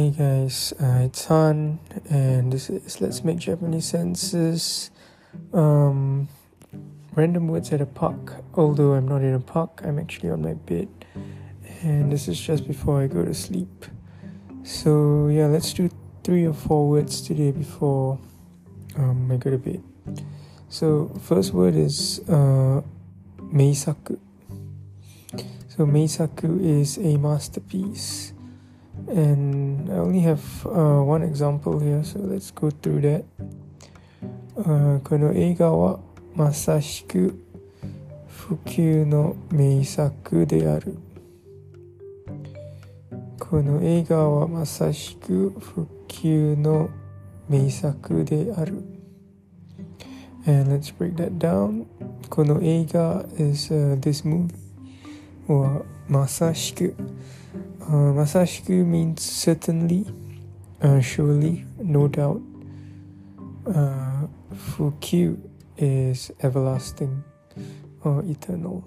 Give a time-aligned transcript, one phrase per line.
[0.00, 4.90] Hey guys, uh, it's Han, and this is Let's Make Japanese Sentences.
[5.52, 6.26] Um,
[7.14, 8.36] random words at a park.
[8.54, 10.88] Although I'm not in a park, I'm actually on my bed,
[11.82, 13.84] and this is just before I go to sleep.
[14.62, 15.90] So yeah, let's do
[16.24, 18.18] three or four words today before
[18.96, 19.82] um, I go to bed.
[20.70, 22.80] So first word is uh,
[23.52, 24.18] meisaku.
[25.68, 28.32] So meisaku is a masterpiece
[29.08, 33.24] and I only have uh, one example here, so let's go through that.
[34.56, 36.00] Uh, この映画は
[36.34, 37.38] まさしく
[38.28, 40.98] 普及の名作である。
[43.38, 46.90] この映画はまさしく普及の
[47.48, 48.82] 名作である。
[50.46, 51.86] And let's break that down.
[52.28, 54.60] この映画 is、uh, this movie.
[55.46, 56.94] はまさしく
[57.89, 60.05] uh, Masashiku means certainly,
[60.81, 62.41] uh, surely, no doubt.
[63.67, 65.37] Uh, Fukyu
[65.77, 67.23] is everlasting
[68.03, 68.83] or eternal.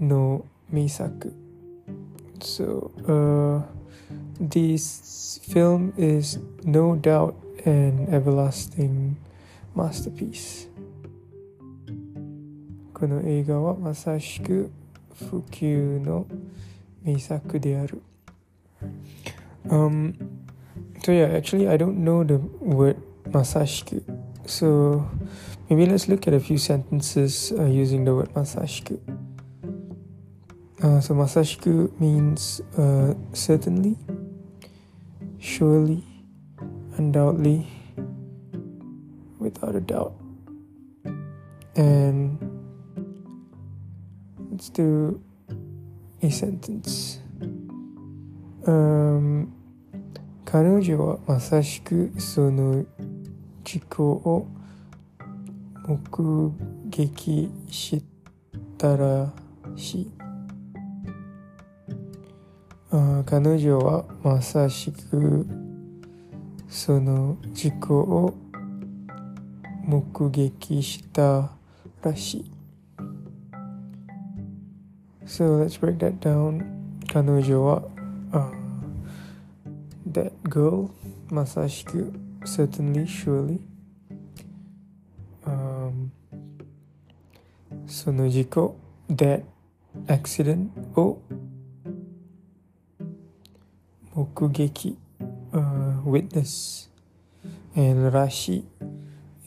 [0.00, 1.32] No Meisaku.
[2.40, 3.62] So, uh,
[4.40, 9.16] this film is no doubt an everlasting
[9.74, 10.68] masterpiece.
[13.02, 14.70] この映画はまさしく
[15.28, 16.24] 普及の
[17.06, 18.02] 名作である。
[19.68, 20.14] Um,
[21.04, 22.96] so yeah, actually I don't know the word
[23.30, 24.02] masashiku.
[24.46, 25.08] So
[25.70, 28.98] maybe let's look at a few sentences uh, using the word masashiku.
[30.82, 33.96] Uh, so masashiku means uh, certainly,
[35.38, 36.04] surely,
[36.96, 37.68] undoubtedly,
[39.38, 40.14] without a doubt.
[41.76, 42.38] And
[44.50, 45.22] let's do
[46.21, 47.19] a sentence.
[48.65, 49.53] Um,
[50.49, 52.85] 彼女はまさしくその
[53.65, 54.47] 事故を
[55.85, 56.51] 目
[56.89, 58.01] 撃し
[58.77, 59.33] たら
[59.75, 60.11] しい。
[62.91, 65.45] あ彼女はまさしく
[66.69, 68.33] その事故を
[69.83, 71.51] 目撃した
[72.01, 72.56] らしい。
[75.27, 76.63] So let's break that down.
[77.07, 77.83] Kanojo wa
[78.31, 78.55] uh,
[80.05, 80.95] that girl,
[81.27, 82.15] Masashiku,
[82.47, 83.59] certainly, surely.
[85.45, 86.13] Um,
[87.85, 88.75] Sonojiko,
[89.09, 89.43] that
[90.07, 90.71] accident.
[90.95, 91.21] Oh,
[94.15, 94.95] Mokugeki,
[95.51, 96.87] uh, witness.
[97.75, 98.63] And Rashi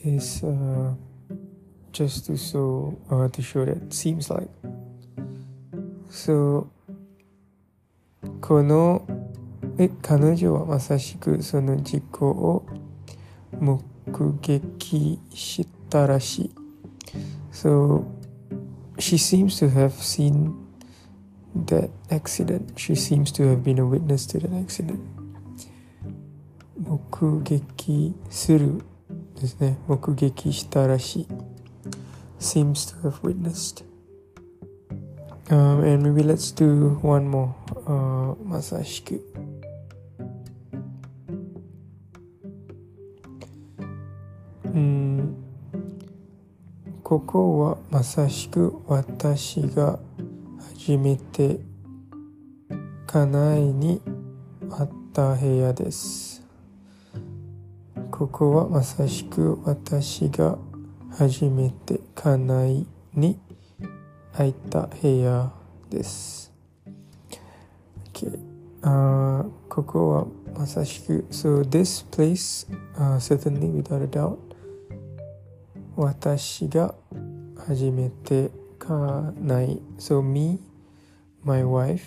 [0.03, 0.93] is uh,
[1.91, 4.47] just to show uh, to show that seems like
[6.11, 6.67] So
[8.41, 9.07] この
[9.77, 12.65] え彼女はまさしくその事故を
[13.59, 13.81] 目
[14.41, 16.51] 撃したらしい。
[17.51, 18.03] So
[18.97, 20.53] she seems to have seen
[21.65, 22.73] that accident.
[22.75, 24.99] She seems to have been a witness to that accident.
[26.77, 28.83] 目撃する
[29.39, 29.77] ですね。
[29.87, 31.27] 目撃したらしい。
[32.37, 33.90] seems to have witnessed.
[35.51, 37.53] Um, and maybe let's do one more
[37.85, 39.19] uh, masashiku.
[44.71, 45.35] Mm,
[47.03, 49.99] ここはまさしく私が
[50.77, 51.59] 初めて
[53.05, 54.01] 家内に
[54.69, 56.41] あった部屋です。
[58.09, 60.57] ここはまさしく私が
[61.17, 63.37] 初めて家内に
[64.32, 65.52] 空いた部屋
[65.90, 66.52] です。
[68.12, 68.38] Okay.
[68.82, 74.38] Uh, ここはまさしく So this place、uh, certainly without a doubt
[75.96, 76.94] 私が
[77.66, 80.58] 初めてかない So me,
[81.44, 82.04] my wife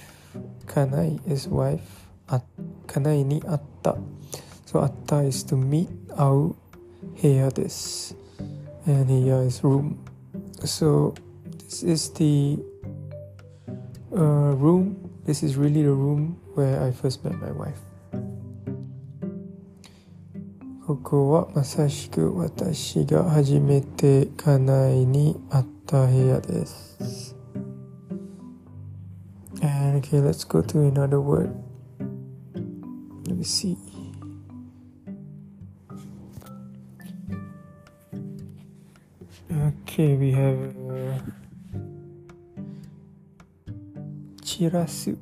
[0.65, 1.79] かない is wife
[2.27, 2.41] あ
[2.87, 3.95] かないにあった
[4.65, 6.55] So あった is to meet 会う
[7.21, 8.15] 部屋です
[8.87, 9.95] And 部屋 is room
[10.61, 11.13] So
[11.73, 12.59] This is the
[14.11, 15.09] uh, room.
[15.25, 17.79] This is really the room where I first met my wife.
[20.89, 27.35] ここはまさしく私が初めて家内に会った部屋です。
[29.61, 31.51] And okay, let's go to another word.
[33.27, 33.77] Let me see.
[39.51, 40.75] Okay, we have.
[40.89, 41.42] Uh,
[44.64, 45.18] Chirasu.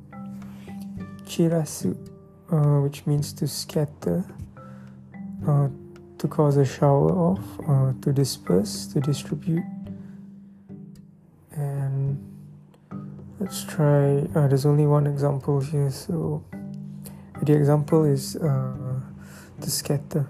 [1.25, 1.97] Chirasu,
[2.49, 4.23] uh, which means to scatter,
[5.45, 5.67] uh,
[6.17, 9.65] to cause a shower of, uh, to disperse, to distribute.
[11.51, 12.17] And
[13.39, 16.43] let's try, uh, there's only one example here, so
[17.41, 19.01] the example is uh,
[19.59, 20.29] to scatter.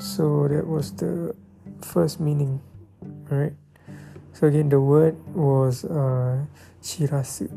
[0.00, 1.36] So that was the
[1.82, 2.60] first meaning,
[3.30, 3.52] right?
[4.32, 5.84] So again, the word was.
[5.84, 6.44] Uh,
[6.86, 7.50] 散らす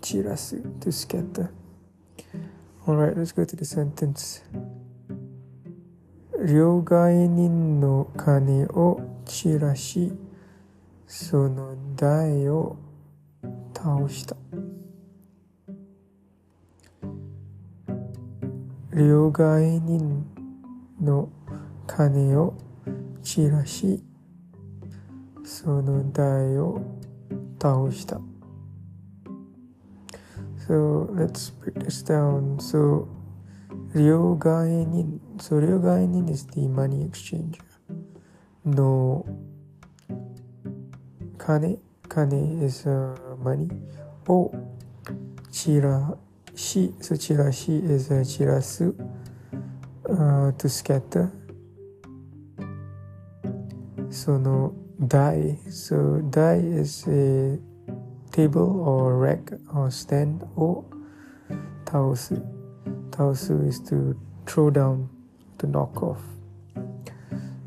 [0.00, 1.50] 散らす to scatter
[2.86, 4.42] alright let's go to the sentence
[6.48, 10.14] 両替人の金を散らし
[11.06, 12.78] その台を
[13.74, 14.34] 倒した
[18.94, 20.24] 両替人
[21.02, 21.28] の
[21.86, 22.54] 金を
[23.22, 24.02] 散らし
[25.44, 26.80] その台を
[27.60, 28.18] 倒した
[30.66, 32.58] So let's break this down.
[32.58, 33.08] So
[33.94, 35.20] Ryogaenin.
[35.42, 37.60] So Ryogaenin is the money exchanger.
[38.64, 39.26] No
[41.38, 41.78] Kane.
[42.08, 43.68] Kane is uh, money.
[44.28, 44.50] O
[45.50, 46.94] Chirashi.
[47.04, 48.94] So Chirashi is uh, Chirasu.
[50.08, 51.30] Uh, to scatter.
[54.08, 54.74] So no
[55.06, 55.58] dai.
[55.68, 57.58] So dai is a
[58.34, 60.84] table or rack or stand or
[61.84, 62.42] taosu.
[63.10, 65.08] Taosu is to throw down,
[65.58, 66.20] to knock off.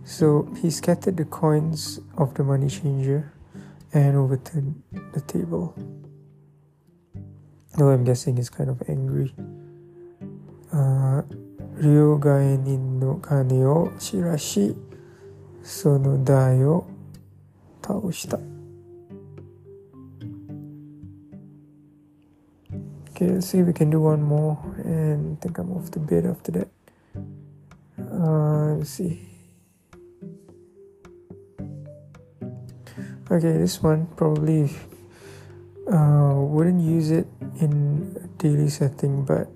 [0.03, 3.31] So he scattered the coins of the money changer
[3.93, 4.83] and overturned
[5.13, 5.73] the table.
[7.77, 9.33] Though I'm guessing he's kind of angry.
[10.73, 11.21] Uh,
[11.79, 14.75] Ryogaenin no kane o shirashi
[15.63, 16.85] sono dai o
[17.81, 18.56] taoshita.
[23.17, 25.97] Okay, let's see if we can do one more and I think I'm off the
[25.97, 26.69] bed after that.
[27.97, 29.17] Uh, let's see.
[33.25, 34.69] Okay, this one probably
[35.91, 37.25] uh, wouldn't use it
[37.59, 39.49] in a daily setting, but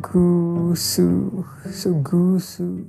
[0.00, 1.44] gusu.
[1.68, 2.88] So gusu.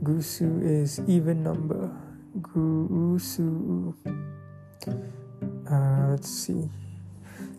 [0.00, 1.92] Gusu is even number.
[2.40, 3.92] Gusu.
[5.68, 6.70] Uh, let's see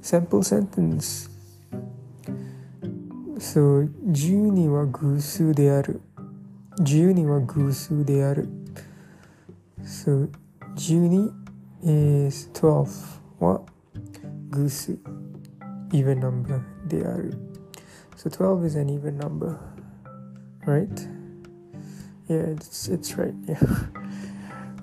[0.06, 1.32] sample sentence.
[3.40, 6.00] そう十二は偶数である
[6.80, 8.48] 十二は偶数である
[9.84, 10.32] そう
[10.76, 11.34] 十二
[11.82, 12.88] is 12
[13.40, 13.62] は
[14.52, 14.98] 偶数
[15.92, 16.62] even number
[18.16, 19.58] so 12 is an even number
[20.66, 21.08] right?
[22.30, 23.58] Yeah it's, it's right yeah.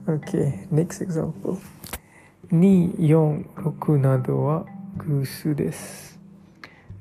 [0.08, 1.58] Okay next example.
[2.50, 4.66] 2、4、6などは
[4.97, 6.19] 偶数です。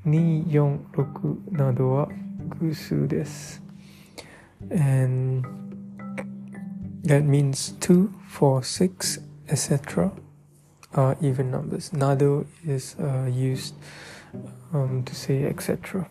[0.06, 2.08] 246などは
[2.60, 3.62] 偶数です。
[4.70, 5.46] And
[7.04, 10.12] that means 2, 4, 6, etc.
[10.96, 11.90] are even numbers.
[11.90, 13.74] Nado is uh, used
[14.72, 16.08] um, to say etc.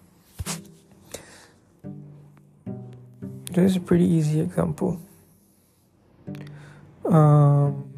[3.51, 4.99] This is a pretty easy example.
[7.05, 7.88] Um,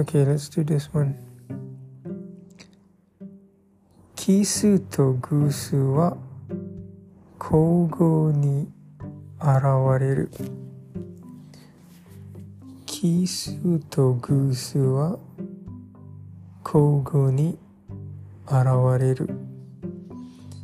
[0.00, 1.14] Okay, let's do this one.
[4.16, 6.16] 奇数と偶数は
[7.38, 8.72] 交互に
[9.38, 10.30] 現れる。
[12.86, 15.18] 奇数と偶数は
[16.64, 17.58] 交互に
[18.46, 18.64] 現
[18.98, 19.28] れる。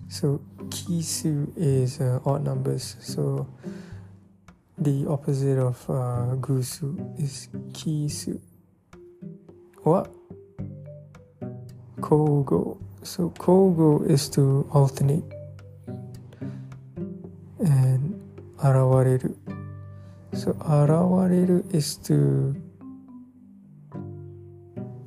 [0.08, 0.40] So,
[0.70, 2.96] 奇数 is、uh, odd numbers.
[3.02, 3.46] So,
[4.78, 6.86] the opposite of、uh, 偶数
[7.18, 8.55] is 奇数。
[9.85, 10.11] what?
[11.99, 12.77] Kogo.
[13.03, 15.23] So kogo is to alternate.
[17.59, 18.21] And
[18.57, 19.35] arawareru.
[20.33, 22.55] So arawareru is to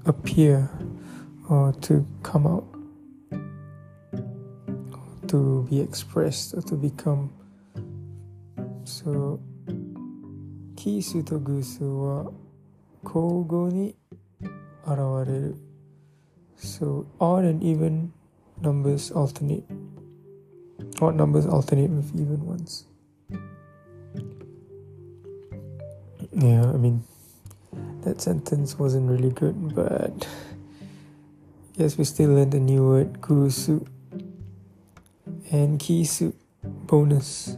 [0.07, 0.69] appear
[1.49, 2.67] or to come out.
[5.29, 7.31] To be expressed or to become.
[8.85, 9.41] So
[10.77, 12.31] キースと偶数は
[13.03, 13.97] 交互に
[14.90, 15.58] Aravaril.
[16.58, 18.12] So odd and even
[18.62, 19.64] numbers alternate.
[21.02, 22.86] Odd numbers alternate with even ones.
[26.34, 27.04] Yeah, I mean,
[28.04, 33.86] that sentence wasn't really good, but I guess we still learned a new word, kusu
[35.52, 37.58] and kisu bonus.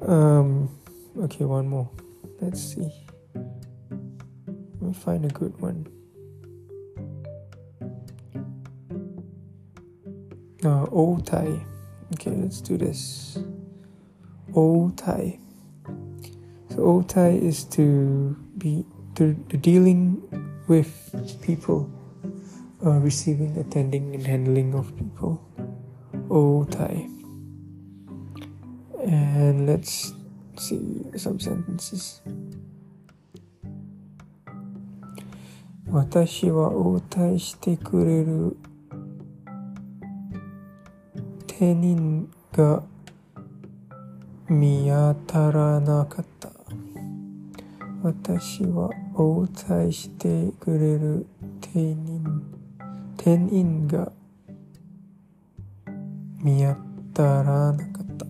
[0.00, 0.68] Um,
[1.18, 1.88] okay, one more.
[2.40, 2.92] Let's see.
[3.34, 5.86] Let me find a good one.
[10.63, 11.65] uh, otai.
[12.13, 13.37] Okay, let's do this.
[14.53, 15.39] Otai.
[16.69, 20.21] So otai is to be to, to dealing
[20.67, 20.89] with
[21.41, 21.89] people,
[22.85, 25.41] uh, receiving, attending, and handling of people.
[26.29, 27.09] Otai.
[29.05, 30.13] And let's
[30.57, 32.21] see some sentences.
[35.91, 38.55] 私は応対してくれる
[41.56, 42.82] 手人が
[44.48, 46.50] 見当たらなかった。
[48.02, 51.26] 私は応対してくれる
[51.60, 52.42] 手人
[53.16, 54.10] 店員が
[56.42, 56.74] 見当
[57.14, 58.26] たらなかった。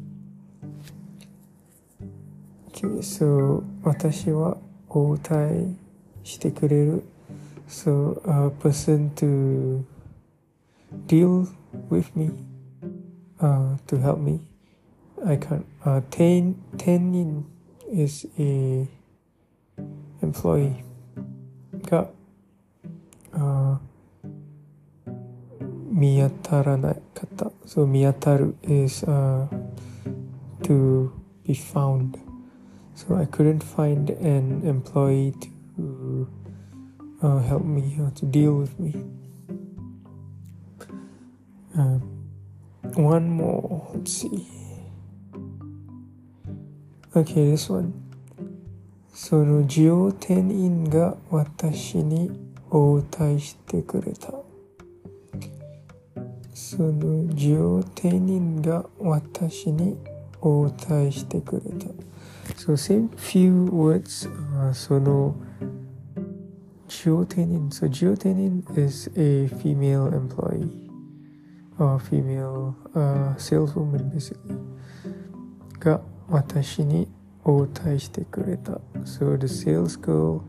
[2.73, 4.59] Okay, so 私は
[4.91, 5.75] 応対
[6.25, 7.03] してくれる。
[7.69, 9.83] So a person to
[11.07, 11.49] deal
[11.89, 12.31] with me,
[13.45, 14.41] uh, to help me.
[15.21, 15.67] I can't.
[15.85, 17.45] Uh, ten tenin
[17.93, 18.89] is a
[20.23, 20.81] employee.
[21.85, 22.09] Ga
[23.37, 23.77] uh,
[27.15, 27.53] kata.
[27.69, 29.47] So miyataru is uh,
[30.65, 31.13] to
[31.45, 32.17] be found.
[32.95, 35.35] So I couldn't find an employee
[35.77, 36.29] to
[37.23, 38.95] uh, help me uh, to deal with me.
[41.77, 41.99] Uh,
[42.93, 43.91] one more.
[43.95, 44.47] Let's see.
[47.15, 47.93] Okay, this one.
[49.13, 52.31] そのジオテニンが私に
[52.71, 54.33] 応対してくれた。
[56.53, 59.97] そのジオテニンが私に
[60.41, 61.87] 応対してくれた。
[62.57, 65.37] So same few words、uh, その
[66.89, 67.71] Geotenin.
[67.71, 70.84] So Geotenin is a female employee
[71.78, 74.58] or female uh, saleswoman basically.
[75.80, 77.08] が私に
[77.46, 78.80] 応対してくれた。
[79.06, 80.42] So the sales girl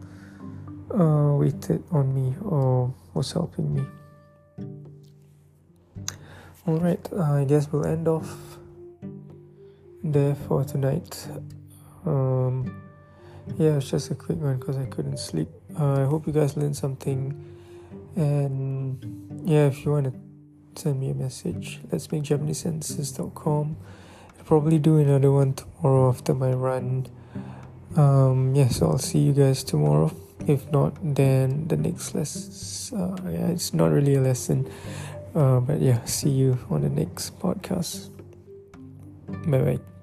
[0.90, 3.82] uh, waited on me or was helping me.
[6.66, 8.58] Alright, uh, I guess we'll end off
[10.04, 11.26] there for tonight.
[12.04, 12.70] Um,
[13.56, 15.48] yeah, it's just a quick one because I couldn't sleep.
[15.78, 17.34] Uh, I hope you guys learned something.
[18.16, 20.12] And yeah, if you want to
[20.77, 23.77] send me a message, let's make JapaneseSentences.com.
[24.37, 27.07] I'll probably do another one tomorrow after my run.
[27.95, 30.11] Um, yeah, so I'll see you guys tomorrow.
[30.47, 32.99] If not, then the next lesson.
[32.99, 34.69] Uh, yeah, it's not really a lesson.
[35.33, 38.09] Uh, but yeah, see you on the next podcast.
[39.27, 39.94] Bye bye.